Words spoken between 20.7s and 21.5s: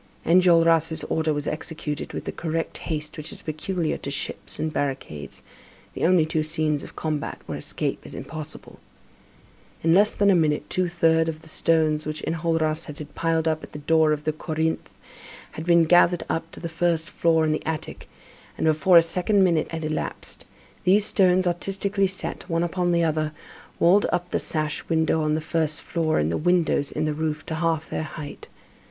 these stones,